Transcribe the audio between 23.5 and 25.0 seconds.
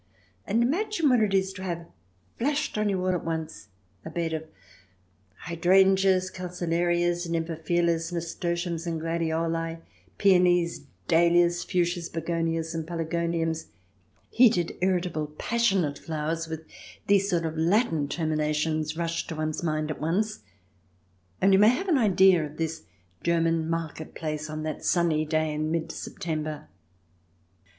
market place on that